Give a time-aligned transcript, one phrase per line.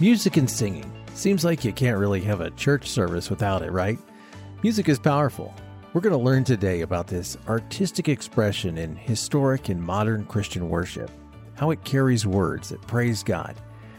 [0.00, 0.90] Music and singing.
[1.12, 3.98] Seems like you can't really have a church service without it, right?
[4.62, 5.54] Music is powerful.
[5.92, 11.10] We're going to learn today about this artistic expression in historic and modern Christian worship,
[11.54, 13.56] how it carries words that praise God,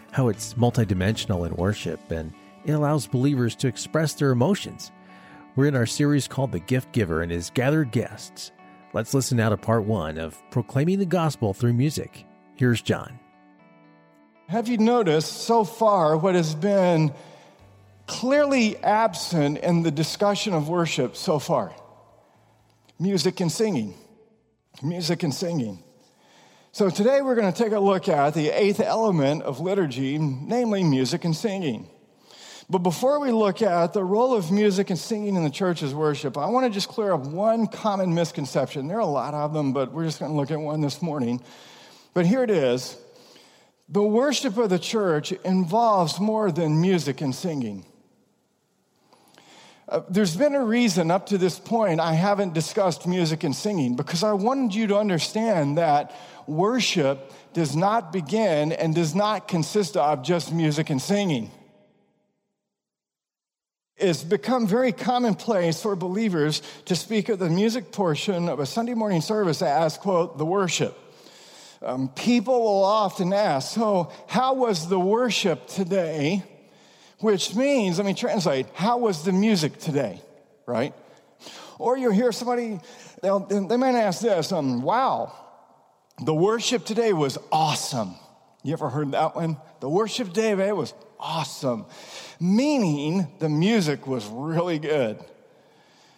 [0.10, 2.34] how it's multidimensional in worship, and
[2.66, 4.92] it allows believers to express their emotions.
[5.56, 8.52] We're in our series called The Gift Giver and his gathered guests.
[8.94, 12.26] Let's listen now to part one of Proclaiming the Gospel through Music.
[12.56, 13.21] Here's John.
[14.52, 17.14] Have you noticed so far what has been
[18.06, 21.74] clearly absent in the discussion of worship so far?
[23.00, 23.94] Music and singing.
[24.84, 25.82] Music and singing.
[26.74, 30.84] So today we're going to take a look at the eighth element of liturgy, namely
[30.84, 31.88] music and singing.
[32.70, 36.38] But before we look at the role of music and singing in the church's worship,
[36.38, 38.90] I want to just clear up one common misconception.
[38.90, 41.02] There are a lot of them, but we're just going to look at one this
[41.02, 41.42] morning.
[42.14, 42.98] But here it is
[43.92, 47.86] the worship of the church involves more than music and singing.
[49.90, 53.98] Uh, there's been a reason up to this point I haven't discussed music and singing
[53.98, 56.16] because I wanted you to understand that
[56.48, 61.52] worship does not begin and does not consist of just music and singing.
[63.98, 68.94] It's become very commonplace for believers to speak of the music portion of a Sunday
[68.94, 70.98] morning service as, quote, the worship.
[71.84, 76.44] Um, people will often ask, so how was the worship today?
[77.20, 80.22] Which means, let me translate, how was the music today,
[80.68, 80.94] right?
[81.80, 82.80] Or you'll hear somebody,
[83.22, 85.34] they might ask this, um, wow,
[86.24, 88.16] the worship today was awesome.
[88.64, 89.58] You ever heard that one?
[89.80, 91.86] The worship today it was awesome.
[92.40, 95.18] Meaning the music was really good.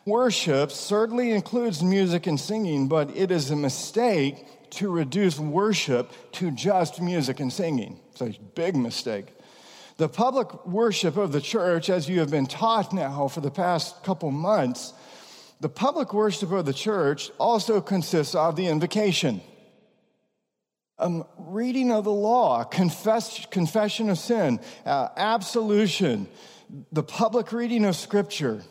[0.06, 4.46] Worship certainly includes music and singing, but it is a mistake
[4.78, 8.00] to reduce worship to just music and singing.
[8.12, 9.28] It's a big mistake.
[9.98, 14.04] The public worship of the church, as you have been taught now for the past
[14.04, 14.94] couple months,
[15.60, 19.42] the public worship of the church also consists of the invocation,
[20.98, 26.28] um, reading of the law, confess, confession of sin, uh, absolution,
[26.92, 28.64] the public reading of scripture,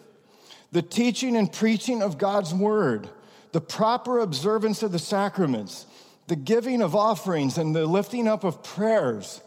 [0.72, 3.08] the teaching and preaching of God's word,
[3.52, 5.86] the proper observance of the sacraments,
[6.28, 9.40] the giving of offerings and the lifting up of prayers,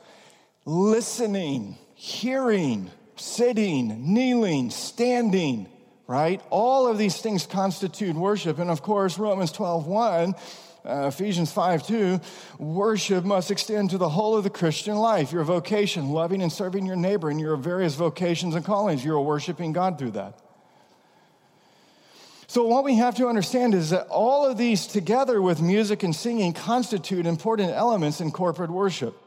[0.65, 5.67] listening, hearing, sitting, kneeling, standing,
[6.07, 6.41] right?
[6.49, 8.59] All of these things constitute worship.
[8.59, 10.35] And of course, Romans 12 1,
[10.85, 12.19] uh, Ephesians 5 2,
[12.59, 15.31] worship must extend to the whole of the Christian life.
[15.31, 19.73] Your vocation, loving and serving your neighbor and your various vocations and callings, you're worshiping
[19.73, 20.39] God through that.
[22.47, 26.15] So, what we have to understand is that all of these, together with music and
[26.15, 29.17] singing, constitute important elements in corporate worship.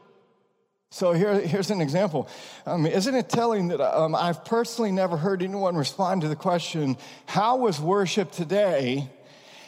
[0.91, 2.29] So, here, here's an example.
[2.65, 6.97] Um, isn't it telling that um, I've personally never heard anyone respond to the question,
[7.25, 9.09] How was worship today?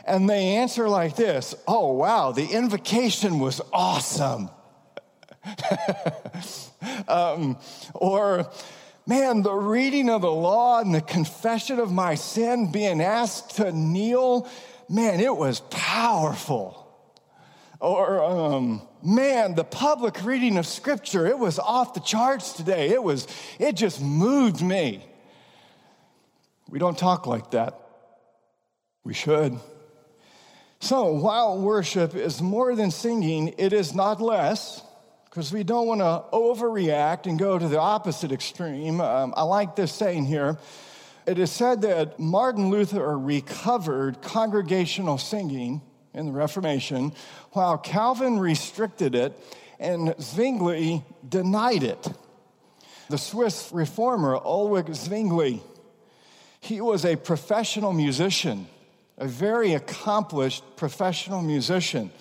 [0.06, 4.50] And they answer like this Oh, wow, the invocation was awesome.
[7.07, 7.57] um,
[7.94, 8.50] or,
[9.06, 13.72] man, the reading of the law and the confession of my sin, being asked to
[13.72, 14.47] kneel,
[14.89, 16.78] man, it was powerful.
[17.79, 22.90] Or, um, man, the public reading of scripture, it was off the charts today.
[22.90, 25.03] It was, it just moved me.
[26.69, 27.79] We don't talk like that.
[29.03, 29.59] We should.
[30.79, 34.84] So, while worship is more than singing, it is not less
[35.31, 38.99] because we don't want to overreact and go to the opposite extreme.
[38.99, 40.57] Um, I like this saying here.
[41.25, 45.81] It is said that Martin Luther recovered congregational singing
[46.13, 47.13] in the Reformation,
[47.51, 49.33] while Calvin restricted it
[49.79, 52.11] and Zwingli denied it.
[53.09, 55.61] The Swiss reformer Ulrich Zwingli,
[56.59, 58.67] he was a professional musician,
[59.17, 62.11] a very accomplished professional musician.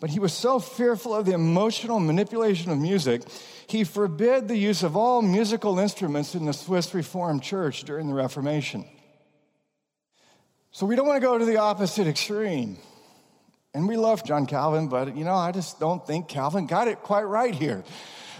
[0.00, 3.22] But he was so fearful of the emotional manipulation of music,
[3.66, 8.14] he forbid the use of all musical instruments in the Swiss Reformed Church during the
[8.14, 8.84] Reformation.
[10.70, 12.78] So we don't want to go to the opposite extreme.
[13.74, 17.02] And we love John Calvin, but you know, I just don't think Calvin got it
[17.02, 17.84] quite right here.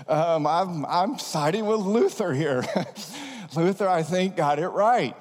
[0.06, 2.64] Um, I'm, I'm siding with Luther here.
[3.56, 5.16] Luther, I think, got it right.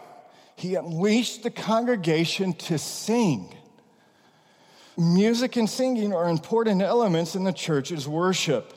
[0.56, 3.54] He unleashed the congregation to sing.
[4.98, 8.74] Music and singing are important elements in the church's worship.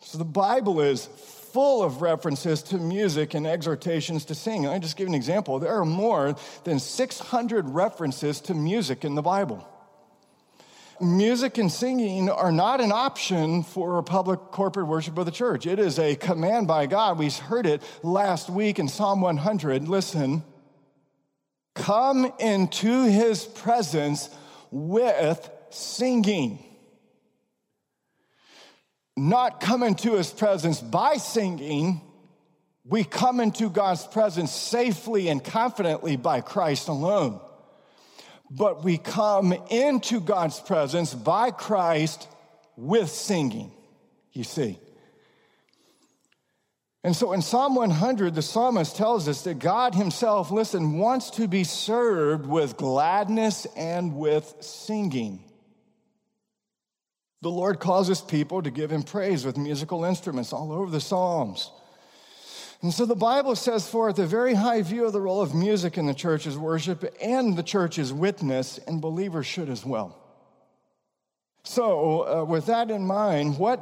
[0.00, 4.66] So the Bible is full of references to music and exhortations to sing.
[4.66, 5.58] I'll just give an example.
[5.58, 9.66] There are more than 600 references to music in the Bible.
[11.00, 15.66] music and singing are not an option for public corporate worship of the church.
[15.66, 17.18] It is a command by God.
[17.18, 19.88] We heard it last week in Psalm 100.
[19.88, 20.42] Listen,
[21.74, 24.28] come into his presence
[24.70, 26.64] with singing.
[29.16, 32.00] Not come into his presence by singing.
[32.84, 37.40] We come into God's presence safely and confidently by Christ alone
[38.50, 42.28] but we come into God's presence by Christ
[42.76, 43.72] with singing,
[44.32, 44.78] you see.
[47.08, 51.48] And so in Psalm 100, the psalmist tells us that God himself, listen, wants to
[51.48, 55.42] be served with gladness and with singing.
[57.40, 61.70] The Lord causes people to give him praise with musical instruments all over the Psalms.
[62.82, 65.96] And so the Bible says forth a very high view of the role of music
[65.96, 70.27] in the church's worship and the church's witness, and believers should as well.
[71.68, 73.80] So, uh, with that in mind, what,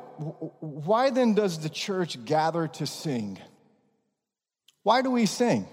[0.60, 3.38] why then does the church gather to sing?
[4.82, 5.68] Why do we sing?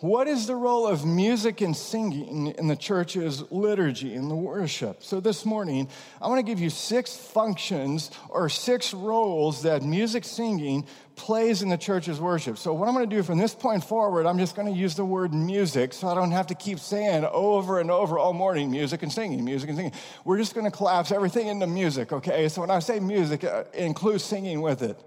[0.00, 5.04] What is the role of music and singing in the church's liturgy, in the worship?
[5.04, 5.88] So, this morning,
[6.20, 10.84] I want to give you six functions or six roles that music singing
[11.16, 12.58] plays in the church's worship.
[12.58, 14.94] So, what I'm going to do from this point forward, I'm just going to use
[14.94, 18.70] the word music so I don't have to keep saying over and over all morning
[18.70, 19.92] music and singing, music and singing.
[20.24, 22.48] We're just going to collapse everything into music, okay?
[22.48, 25.02] So, when I say music, uh, it includes singing with it.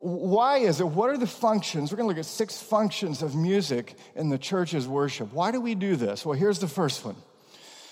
[0.00, 0.86] Why is it?
[0.86, 1.90] What are the functions?
[1.90, 5.32] We're going to look at six functions of music in the church's worship.
[5.32, 6.26] Why do we do this?
[6.26, 7.16] Well, here's the first one.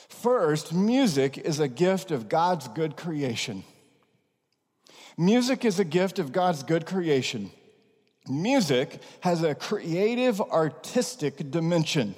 [0.08, 3.64] First, music is a gift of God's good creation.
[5.18, 7.50] Music is a gift of God's good creation.
[8.28, 12.14] Music has a creative, artistic dimension.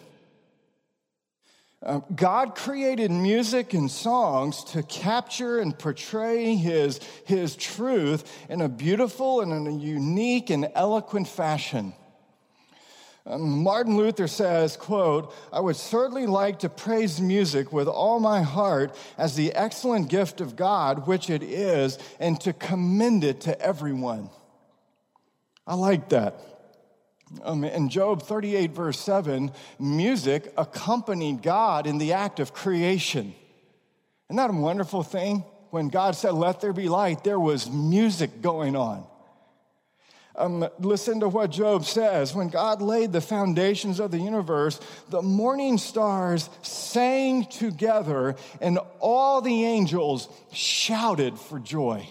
[1.80, 8.68] Um, God created music and songs to capture and portray his, his truth in a
[8.68, 11.94] beautiful and in a unique and eloquent fashion.
[13.36, 18.96] Martin Luther says, quote, I would certainly like to praise music with all my heart
[19.18, 24.30] as the excellent gift of God, which it is, and to commend it to everyone.
[25.66, 26.40] I like that.
[27.42, 33.34] Um, in Job 38, verse 7, music accompanied God in the act of creation.
[34.30, 35.44] Isn't that a wonderful thing?
[35.70, 39.06] When God said, Let there be light, there was music going on.
[40.38, 42.32] Um, listen to what Job says.
[42.32, 44.78] When God laid the foundations of the universe,
[45.10, 52.08] the morning stars sang together, and all the angels shouted for joy.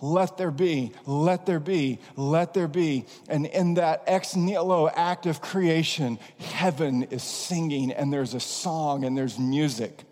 [0.00, 3.06] Let there be, let there be, let there be.
[3.28, 9.04] And in that ex nihilo act of creation, heaven is singing and there's a song
[9.04, 10.04] and there's music.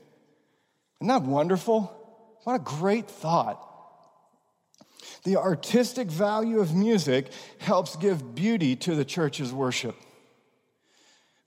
[1.01, 1.93] Isn't that wonderful?
[2.45, 3.74] What a great thought.
[5.25, 9.97] The artistic value of music helps give beauty to the church's worship.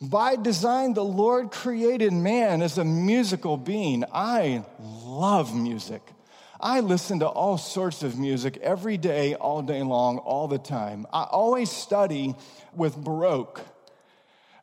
[0.01, 4.03] By design, the Lord created man as a musical being.
[4.11, 6.01] I love music.
[6.59, 11.05] I listen to all sorts of music every day, all day long, all the time.
[11.13, 12.35] I always study
[12.75, 13.61] with Baroque.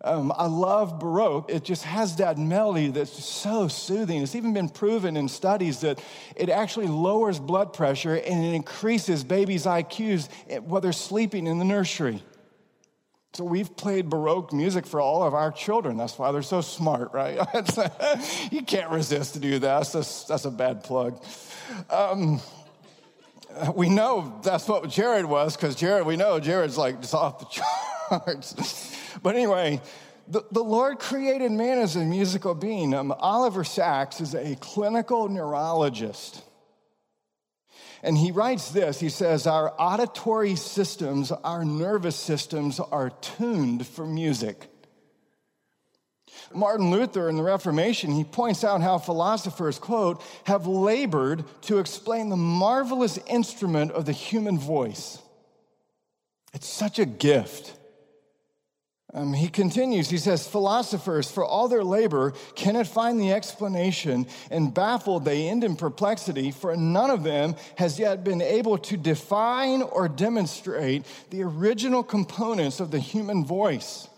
[0.05, 1.51] Um, I love Baroque.
[1.51, 4.23] It just has that melody that's so soothing.
[4.23, 5.99] It's even been proven in studies that
[6.37, 10.29] it actually lowers blood pressure and it increases babies' IQs
[10.61, 12.23] while they're sleeping in the nursery.
[13.32, 15.96] So we've played Baroque music for all of our children.
[15.96, 17.39] That's why they're so smart, right?
[18.53, 19.89] you can't resist to do that.
[19.91, 21.25] That's, that's a bad plug.
[21.89, 22.43] Um,
[23.75, 27.46] we know that's what Jared was because Jared, we know Jared's like just off the
[28.11, 28.94] charts.
[29.23, 29.81] But anyway,
[30.29, 32.94] the, the Lord created man as a musical being.
[32.94, 36.43] Um, Oliver Sacks is a clinical neurologist.
[38.03, 44.06] And he writes this he says, Our auditory systems, our nervous systems are tuned for
[44.06, 44.69] music.
[46.53, 52.29] Martin Luther in the Reformation, he points out how philosophers, quote, have labored to explain
[52.29, 55.19] the marvelous instrument of the human voice.
[56.53, 57.75] It's such a gift.
[59.15, 64.75] Um, he continues, he says, philosophers, for all their labor, cannot find the explanation, and
[64.75, 69.83] baffled they end in perplexity, for none of them has yet been able to define
[69.83, 74.09] or demonstrate the original components of the human voice.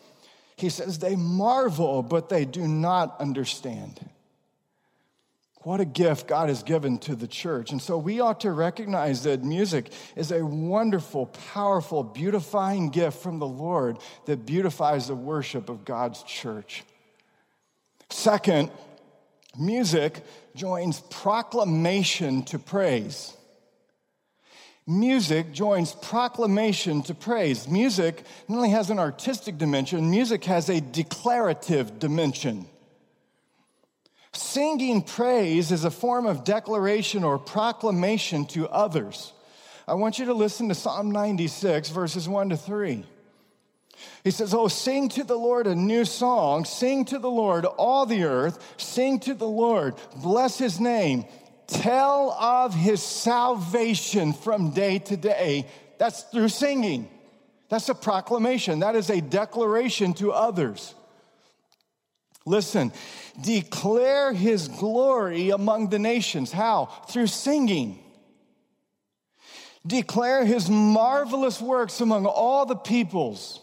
[0.57, 4.01] He says, they marvel, but they do not understand.
[5.67, 7.73] What a gift God has given to the church.
[7.73, 13.41] And so we ought to recognize that music is a wonderful, powerful, beautifying gift from
[13.41, 16.85] the Lord that beautifies the worship of God's church.
[18.11, 18.71] Second,
[19.59, 20.23] Music
[20.55, 23.35] joins proclamation to praise.
[24.87, 27.67] Music joins proclamation to praise.
[27.67, 32.67] Music not only has an artistic dimension, music has a declarative dimension.
[34.37, 39.33] Singing praise is a form of declaration or proclamation to others.
[39.89, 43.05] I want you to listen to Psalm 96, verses 1 to 3.
[44.25, 46.65] He says, Oh, sing to the Lord a new song.
[46.65, 48.75] Sing to the Lord, all the earth.
[48.77, 49.95] Sing to the Lord.
[50.17, 51.25] Bless his name.
[51.67, 55.67] Tell of his salvation from day to day.
[55.99, 57.09] That's through singing.
[57.71, 58.81] That's a proclamation.
[58.81, 60.95] That is a declaration to others.
[62.47, 62.93] Listen,
[63.43, 66.53] declare his glory among the nations.
[66.53, 66.87] How?
[67.09, 67.99] Through singing.
[69.85, 73.61] Declare his marvelous works among all the peoples.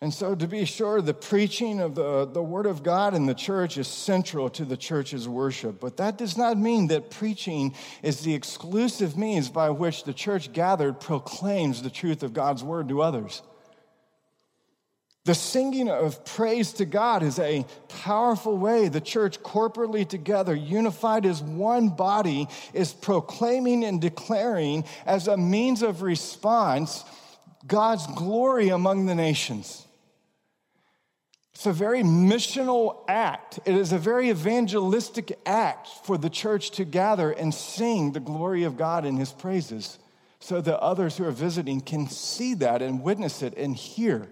[0.00, 3.34] And so, to be sure, the preaching of the, the Word of God in the
[3.34, 5.78] church is central to the church's worship.
[5.78, 10.52] But that does not mean that preaching is the exclusive means by which the church
[10.52, 13.42] gathered proclaims the truth of God's Word to others.
[15.24, 21.26] The singing of praise to God is a powerful way the church, corporately together, unified
[21.26, 27.04] as one body, is proclaiming and declaring as a means of response
[27.64, 29.86] God's glory among the nations.
[31.54, 33.60] It's a very missional act.
[33.64, 38.64] It is a very evangelistic act for the church to gather and sing the glory
[38.64, 40.00] of God in his praises
[40.40, 44.28] so that others who are visiting can see that and witness it and hear.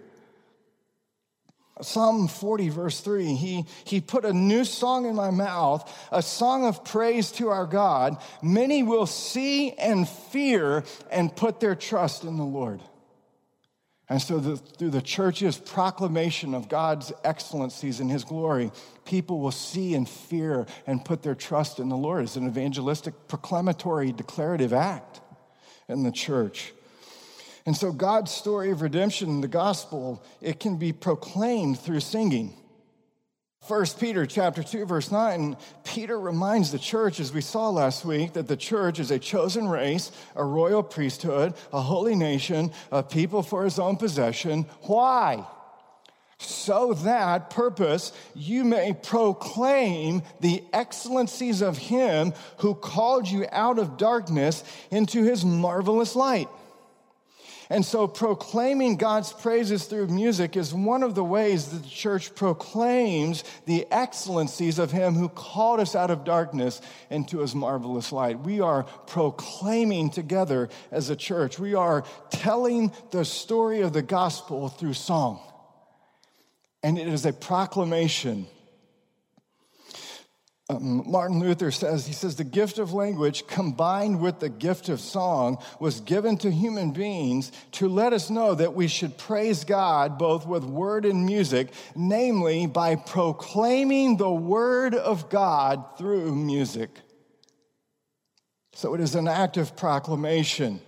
[1.81, 6.65] Psalm 40, verse 3, he, he put a new song in my mouth, a song
[6.65, 8.21] of praise to our God.
[8.41, 12.81] Many will see and fear and put their trust in the Lord.
[14.11, 18.71] And so, the, through the church's proclamation of God's excellencies and his glory,
[19.05, 22.23] people will see and fear and put their trust in the Lord.
[22.23, 25.21] It's an evangelistic, proclamatory, declarative act
[25.87, 26.73] in the church.
[27.71, 32.53] And so, God's story of redemption, the gospel, it can be proclaimed through singing.
[33.65, 38.33] 1 Peter chapter 2 verse 9 Peter reminds the church as we saw last week
[38.33, 43.41] that the church is a chosen race, a royal priesthood, a holy nation, a people
[43.41, 44.65] for his own possession.
[44.81, 45.47] Why?
[46.39, 53.95] So that purpose you may proclaim the excellencies of him who called you out of
[53.95, 56.49] darkness into his marvelous light.
[57.71, 62.35] And so proclaiming God's praises through music is one of the ways that the church
[62.35, 68.41] proclaims the excellencies of Him who called us out of darkness into His marvelous light.
[68.41, 71.59] We are proclaiming together as a church.
[71.59, 75.39] We are telling the story of the gospel through song.
[76.83, 78.47] And it is a proclamation
[80.71, 84.99] um, Martin Luther says, he says, the gift of language combined with the gift of
[84.99, 90.17] song was given to human beings to let us know that we should praise God
[90.17, 96.89] both with word and music, namely by proclaiming the word of God through music.
[98.73, 100.79] So it is an act of proclamation.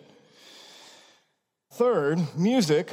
[1.72, 2.92] Third, music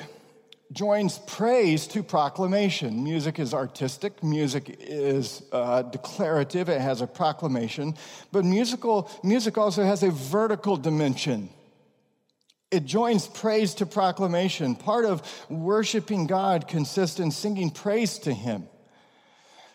[0.73, 3.03] joins praise to proclamation.
[3.03, 7.95] Music is artistic, music is uh, declarative, it has a proclamation,
[8.31, 11.49] but musical, music also has a vertical dimension.
[12.71, 14.77] It joins praise to proclamation.
[14.77, 18.69] Part of worshiping God consists in singing praise to Him.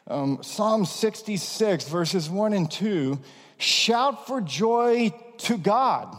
[0.07, 3.19] Um, Psalm 66, verses 1 and 2
[3.57, 6.15] shout for joy to God,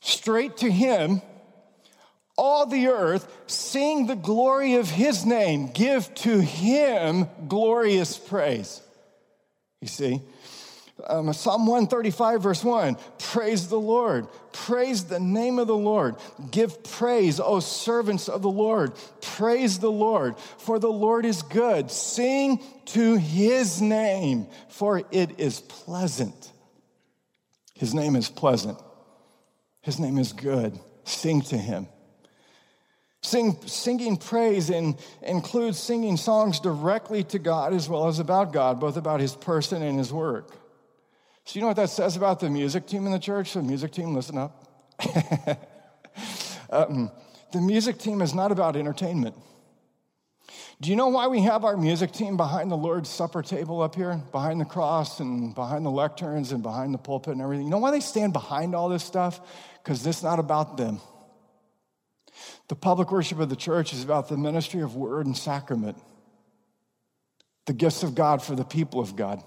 [0.00, 1.22] straight to Him
[2.40, 8.80] all the earth, sing the glory of his name, give to him glorious praise.
[9.82, 10.22] You see?
[11.06, 14.26] Um, Psalm 135, verse 1 Praise the Lord.
[14.52, 16.16] Praise the name of the Lord.
[16.50, 18.92] Give praise, O servants of the Lord.
[19.20, 21.90] Praise the Lord, for the Lord is good.
[21.90, 26.52] Sing to his name, for it is pleasant.
[27.74, 28.78] His name is pleasant.
[29.82, 30.78] His name is good.
[31.04, 31.86] Sing to him.
[33.22, 38.80] Sing, singing praise in, includes singing songs directly to God as well as about God,
[38.80, 40.56] both about his person and his work.
[41.44, 43.52] So, you know what that says about the music team in the church?
[43.52, 44.66] The music team, listen up.
[46.70, 47.10] um,
[47.52, 49.34] the music team is not about entertainment.
[50.80, 53.94] Do you know why we have our music team behind the Lord's Supper table up
[53.94, 57.66] here, behind the cross and behind the lecterns and behind the pulpit and everything?
[57.66, 59.40] You know why they stand behind all this stuff?
[59.82, 61.00] Because this is not about them.
[62.68, 65.96] The public worship of the church is about the ministry of word and sacrament.
[67.70, 69.40] the gifts of God for the people of God.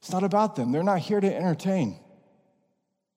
[0.00, 1.98] It's not about them, they're not here to entertain.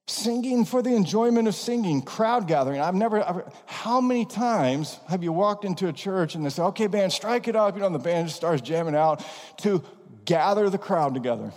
[0.07, 2.81] Singing for the enjoyment of singing, crowd gathering.
[2.81, 6.61] I've never, I've, how many times have you walked into a church and they say,
[6.63, 7.75] okay, band, strike it up?
[7.75, 9.25] You know, the band just starts jamming out
[9.59, 9.81] to
[10.25, 11.53] gather the crowd together.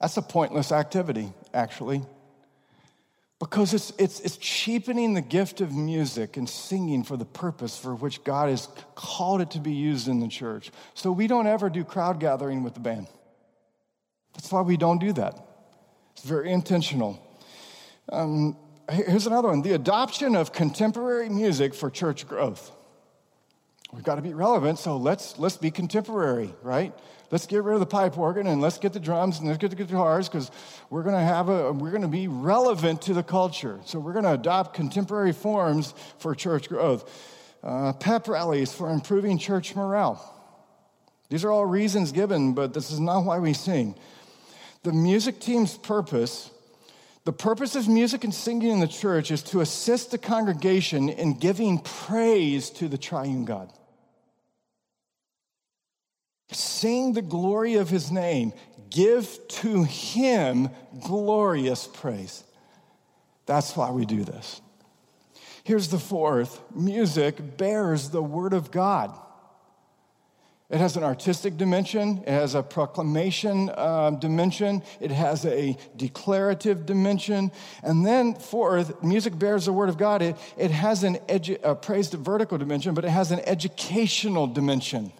[0.00, 2.02] That's a pointless activity, actually,
[3.44, 7.94] because it's, it's, it's cheapening the gift of music and singing for the purpose for
[7.94, 10.70] which God has called it to be used in the church.
[10.94, 13.06] So we don't ever do crowd gathering with the band.
[14.32, 15.38] That's why we don't do that.
[16.12, 17.20] It's very intentional.
[18.10, 18.56] Um,
[18.90, 22.72] here's another one the adoption of contemporary music for church growth.
[23.94, 26.92] We've got to be relevant, so let's, let's be contemporary, right?
[27.30, 29.70] Let's get rid of the pipe organ and let's get the drums and let's get
[29.70, 30.50] the guitars because
[30.90, 33.78] we're going to have a we're going to be relevant to the culture.
[33.84, 37.08] So we're going to adopt contemporary forms for church growth.
[37.62, 40.20] Uh, pep rallies for improving church morale.
[41.30, 43.94] These are all reasons given, but this is not why we sing.
[44.82, 46.50] The music team's purpose,
[47.24, 51.38] the purpose of music and singing in the church is to assist the congregation in
[51.38, 53.72] giving praise to the triune God.
[56.52, 58.52] Sing the glory of his name.
[58.90, 60.70] Give to him
[61.02, 62.44] glorious praise.
[63.46, 64.60] That's why we do this.
[65.64, 69.18] Here's the fourth music bears the word of God.
[70.70, 76.86] It has an artistic dimension, it has a proclamation um, dimension, it has a declarative
[76.86, 77.52] dimension.
[77.82, 80.22] And then, fourth, music bears the word of God.
[80.22, 85.12] It, it has an edu- a praised vertical dimension, but it has an educational dimension.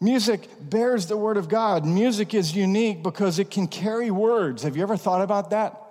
[0.00, 1.86] Music bears the word of God.
[1.86, 4.62] Music is unique because it can carry words.
[4.62, 5.82] Have you ever thought about that?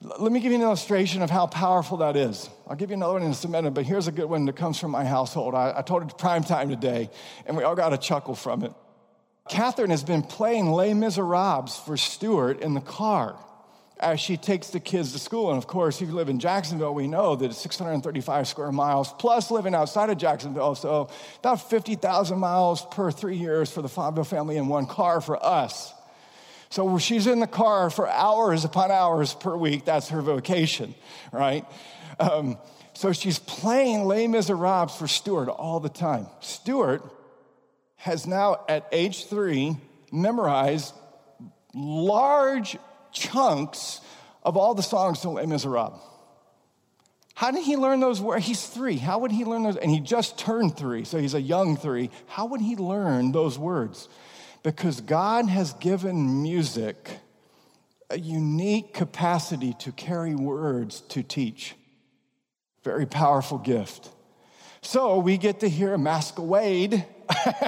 [0.00, 2.50] Let me give you an illustration of how powerful that is.
[2.68, 4.80] I'll give you another one in a minute, but here's a good one that comes
[4.80, 5.54] from my household.
[5.54, 7.10] I, I told it prime time today,
[7.46, 8.72] and we all got a chuckle from it.
[9.48, 13.36] Catherine has been playing Les Miserables for Stuart in the car
[14.02, 15.50] as she takes the kids to school.
[15.50, 19.12] And of course, if you live in Jacksonville, we know that it's 635 square miles,
[19.18, 20.74] plus living outside of Jacksonville.
[20.74, 25.42] So about 50,000 miles per three years for the Fonville family in one car for
[25.44, 25.94] us.
[26.68, 29.84] So she's in the car for hours upon hours per week.
[29.84, 30.94] That's her vocation,
[31.30, 31.64] right?
[32.18, 32.58] Um,
[32.94, 36.26] so she's playing Les Miserables for Stuart all the time.
[36.40, 37.02] Stuart
[37.96, 39.76] has now, at age three,
[40.10, 40.94] memorized
[41.74, 42.76] large
[43.12, 44.00] chunks
[44.42, 46.00] of all the songs to Les Miserables.
[47.34, 48.44] How did he learn those words?
[48.44, 48.96] He's three.
[48.96, 49.76] How would he learn those?
[49.76, 52.10] And he just turned three, so he's a young three.
[52.26, 54.08] How would he learn those words?
[54.62, 57.18] because God has given music
[58.10, 61.74] a unique capacity to carry words to teach.
[62.84, 64.10] Very powerful gift.
[64.82, 67.04] So we get to hear Masquerade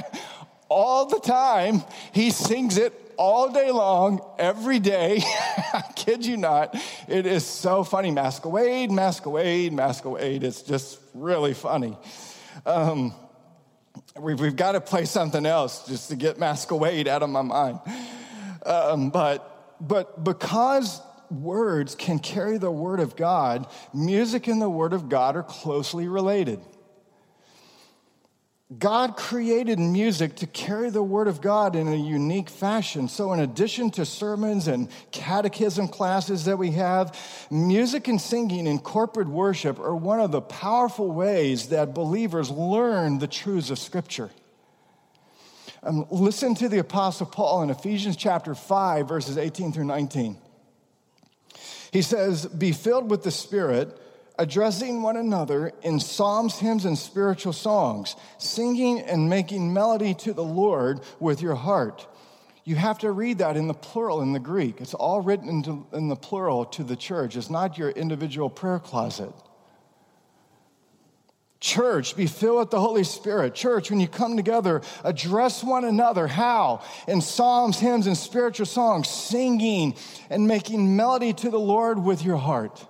[0.69, 1.83] all the time.
[2.13, 5.23] He sings it all day long, every day.
[5.73, 6.75] I kid you not.
[7.09, 8.11] It is so funny.
[8.11, 10.43] Masquerade, masquerade, masquerade.
[10.45, 11.97] It's just really funny.
[12.65, 13.15] Um,
[14.19, 17.81] We've, we've got to play something else just to get Masquerade out of my mind.
[18.65, 21.01] Um, but, but because
[21.31, 26.07] words can carry the word of God, music and the word of God are closely
[26.07, 26.61] related.
[28.79, 33.09] God created music to carry the Word of God in a unique fashion.
[33.09, 37.19] So, in addition to sermons and catechism classes that we have,
[37.51, 43.19] music and singing in corporate worship are one of the powerful ways that believers learn
[43.19, 44.31] the truths of Scripture.
[45.83, 50.39] Um, listen to the Apostle Paul in Ephesians chapter 5, verses 18 through 19.
[51.93, 54.01] He says, Be filled with the Spirit
[54.39, 60.43] addressing one another in psalms, hymns, and spiritual songs, singing and making melody to the
[60.43, 62.07] Lord with your heart.
[62.65, 64.81] You have to read that in the plural in the Greek.
[64.81, 67.37] It's all written in the plural to the church.
[67.37, 69.33] It's not your individual prayer closet.
[71.61, 73.55] Church, be filled with the Holy Spirit.
[73.55, 76.27] Church, when you come together, address one another.
[76.27, 76.83] How?
[77.09, 79.95] In psalms, hymns, and spiritual songs, singing
[80.29, 82.87] and making melody to the Lord with your heart.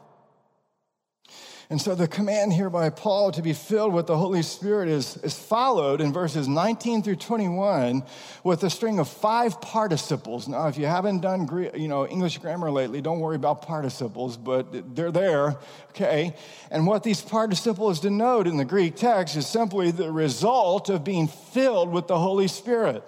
[1.70, 5.16] And so the command here by Paul to be filled with the Holy Spirit is,
[5.18, 8.02] is followed in verses 19 through 21
[8.42, 10.46] with a string of five participles.
[10.46, 14.94] Now, if you haven't done you know, English grammar lately, don't worry about participles, but
[14.94, 15.56] they're there,
[15.90, 16.34] okay?
[16.70, 21.28] And what these participles denote in the Greek text is simply the result of being
[21.28, 23.02] filled with the Holy Spirit.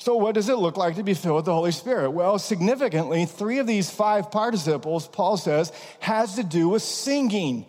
[0.00, 2.12] So, what does it look like to be filled with the Holy Spirit?
[2.12, 7.66] Well, significantly, three of these five participles, Paul says, has to do with singing.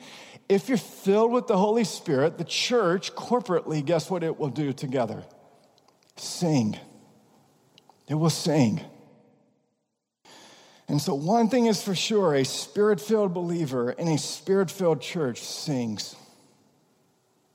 [0.47, 4.71] If you're filled with the Holy Spirit, the church corporately, guess what it will do
[4.71, 5.25] together?
[6.15, 6.79] Sing.
[8.07, 8.79] It will sing.
[10.87, 15.01] And so, one thing is for sure a spirit filled believer in a spirit filled
[15.01, 16.15] church sings.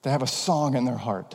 [0.03, 1.35] They have a song in their heart.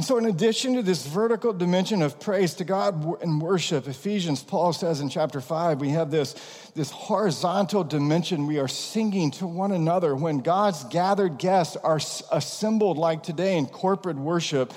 [0.00, 4.42] And so, in addition to this vertical dimension of praise to God and worship, Ephesians,
[4.42, 6.32] Paul says in chapter 5, we have this,
[6.74, 8.46] this horizontal dimension.
[8.46, 10.16] We are singing to one another.
[10.16, 12.00] When God's gathered guests are
[12.32, 14.72] assembled, like today in corporate worship,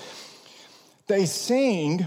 [1.08, 2.06] they sing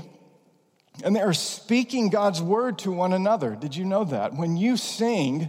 [1.02, 3.56] and they are speaking God's word to one another.
[3.56, 4.34] Did you know that?
[4.34, 5.48] When you sing,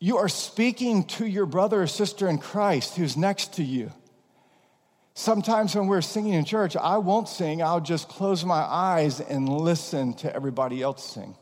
[0.00, 3.90] you are speaking to your brother or sister in Christ who's next to you.
[5.14, 9.48] Sometimes when we're singing in church, I won't sing, I'll just close my eyes and
[9.48, 11.36] listen to everybody else sing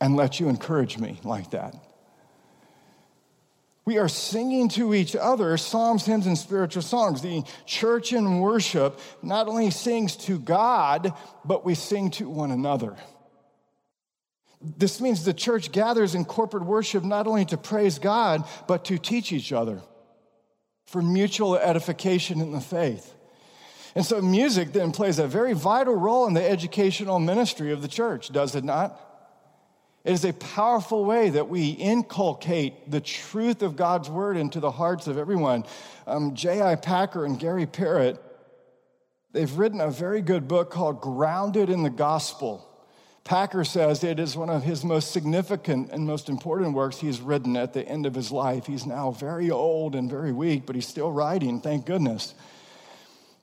[0.00, 1.74] and let you encourage me like that.
[3.84, 7.20] We are singing to each other psalms, hymns, and spiritual songs.
[7.20, 11.12] The church in worship not only sings to God,
[11.44, 12.96] but we sing to one another.
[14.60, 18.98] This means the church gathers in corporate worship not only to praise God, but to
[18.98, 19.82] teach each other
[20.86, 23.12] for mutual edification in the faith.
[23.94, 27.88] And so, music then plays a very vital role in the educational ministry of the
[27.88, 29.00] church, does it not?
[30.04, 34.70] It is a powerful way that we inculcate the truth of God's word into the
[34.70, 35.64] hearts of everyone.
[36.06, 36.76] Um, J.I.
[36.76, 38.18] Packer and Gary Parrett,
[39.32, 42.68] they've written a very good book called Grounded in the Gospel.
[43.26, 47.56] Packer says it is one of his most significant and most important works he's written
[47.56, 48.66] at the end of his life.
[48.66, 52.34] He's now very old and very weak, but he's still writing, thank goodness.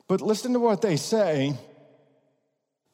[0.07, 1.57] But listen to what they say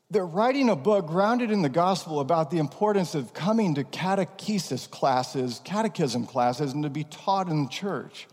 [0.10, 4.90] they're writing a book grounded in the gospel about the importance of coming to catechesis
[4.90, 8.28] classes, catechism classes, and to be taught in the church.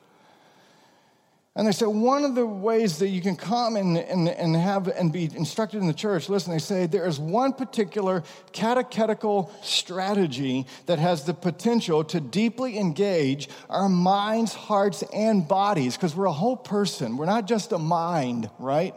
[1.57, 4.89] And they said, one of the ways that you can come and, and, and have
[4.89, 10.67] and be instructed in the church, listen, they say there is one particular catechetical strategy
[10.85, 16.33] that has the potential to deeply engage our minds, hearts, and bodies, because we're a
[16.33, 17.17] whole person.
[17.17, 18.95] We're not just a mind, right?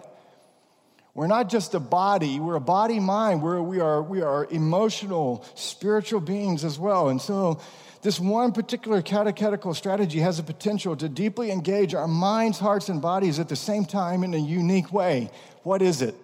[1.13, 5.45] We're not just a body, we're a body mind, we're, we, are, we are emotional,
[5.55, 7.07] spiritual beings as well.
[7.07, 7.61] And so,
[8.01, 13.01] this one particular catechetical strategy has the potential to deeply engage our minds, hearts, and
[13.01, 15.29] bodies at the same time in a unique way.
[15.63, 16.15] What is it?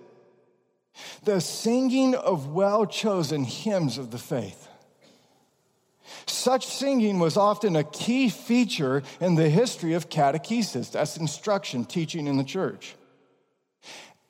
[1.24, 4.70] The singing of well chosen hymns of the faith.
[6.28, 12.28] Such singing was often a key feature in the history of catechesis, that's instruction, teaching
[12.28, 12.96] in the church.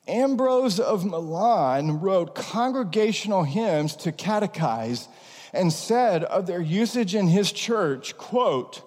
[0.08, 5.08] Ambrose of Milan wrote congregational hymns to catechize
[5.56, 8.82] and said of their usage in his church, quote,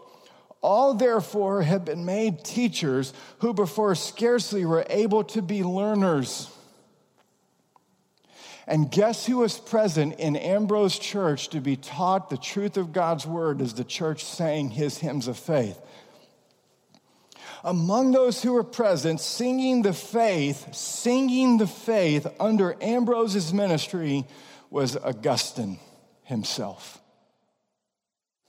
[0.61, 6.50] all therefore have been made teachers who before scarcely were able to be learners.
[8.66, 13.26] And guess who was present in Ambrose Church to be taught the truth of God's
[13.26, 15.81] word as the church sang his hymns of faith?
[17.64, 24.24] among those who were present, singing the faith, singing the faith under Ambrose's ministry
[24.70, 25.78] was Augustine
[26.28, 27.00] himself.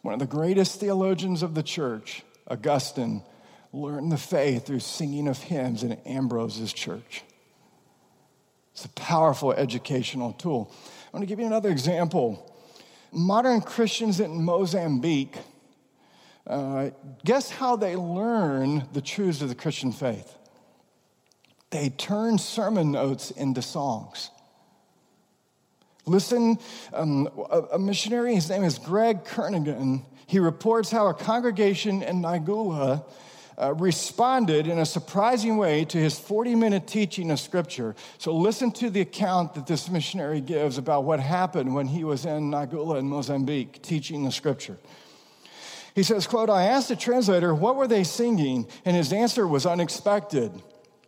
[0.01, 3.23] One of the greatest theologians of the church, Augustine,
[3.71, 7.23] learned the faith through singing of hymns in Ambrose's church.
[8.73, 10.71] It's a powerful educational tool.
[11.07, 12.53] I want to give you another example.
[13.11, 15.37] Modern Christians in Mozambique
[16.45, 16.89] uh,
[17.23, 20.35] guess how they learn the truths of the Christian faith?
[21.69, 24.31] They turn sermon notes into songs.
[26.09, 26.57] Listen,
[26.91, 32.21] um, a, a, missionary, his name is Greg Kernaghan, he reports how a congregation in
[32.21, 33.05] Nagoula
[33.61, 37.95] uh, responded in a surprising way to his 40 minute teaching of Scripture.
[38.17, 42.25] So, listen to the account that this missionary gives about what happened when he was
[42.25, 44.79] in Nagoula in Mozambique teaching the Scripture.
[45.93, 48.67] He says, quote, I asked the translator, what were they singing?
[48.83, 50.51] And his answer was unexpected.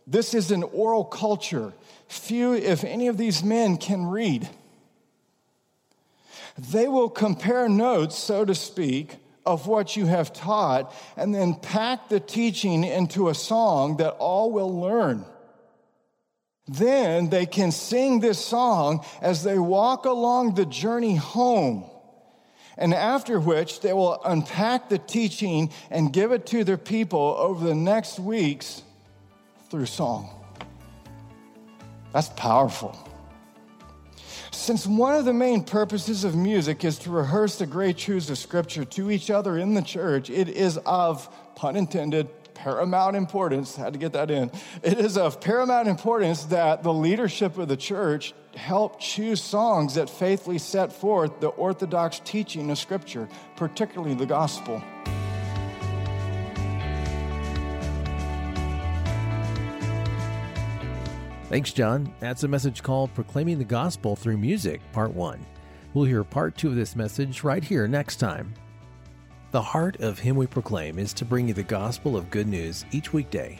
[0.06, 1.72] This is an oral culture.
[2.06, 4.48] Few, if any of these men can read.
[6.70, 12.08] They will compare notes, so to speak, of what you have taught and then pack
[12.08, 15.24] the teaching into a song that all will learn.
[16.68, 21.90] Then they can sing this song as they walk along the journey home
[22.78, 27.66] and after which they will unpack the teaching and give it to their people over
[27.66, 28.82] the next weeks
[29.68, 30.30] through song.
[32.12, 32.96] That's powerful.
[34.62, 38.38] Since one of the main purposes of music is to rehearse the great truths of
[38.38, 43.92] Scripture to each other in the church, it is of, pun intended, paramount importance, had
[43.94, 44.52] to get that in.
[44.84, 50.08] It is of paramount importance that the leadership of the church help choose songs that
[50.08, 54.80] faithfully set forth the orthodox teaching of Scripture, particularly the gospel.
[61.52, 62.10] Thanks, John.
[62.18, 65.44] That's a message called Proclaiming the Gospel Through Music, Part 1.
[65.92, 68.54] We'll hear Part 2 of this message right here next time.
[69.50, 72.86] The heart of Him We Proclaim is to bring you the gospel of good news
[72.90, 73.58] each weekday.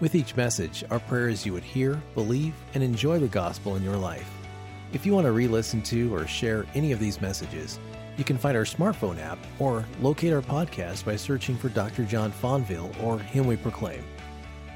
[0.00, 3.84] With each message, our prayer is you would hear, believe, and enjoy the gospel in
[3.84, 4.28] your life.
[4.92, 7.78] If you want to re listen to or share any of these messages,
[8.16, 12.02] you can find our smartphone app or locate our podcast by searching for Dr.
[12.02, 14.02] John Fonville or Him We Proclaim.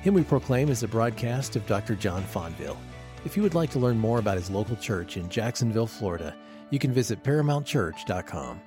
[0.02, 1.94] Him We Proclaim is a broadcast of Dr.
[1.94, 2.76] John Fonville.
[3.24, 6.34] If you would like to learn more about his local church in Jacksonville, Florida,
[6.70, 8.60] you can visit ParamountChurch.com.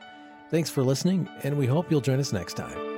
[0.49, 2.94] Thanks for listening, and we hope you'll join us next time.